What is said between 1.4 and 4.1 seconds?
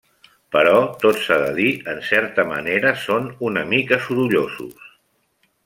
de dir, en certa manera són una mica